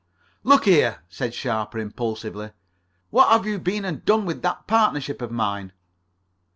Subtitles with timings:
[0.43, 2.53] "Look here," said Sharper impulsively,
[3.11, 5.73] "what have you been and done with that partnership of mine?"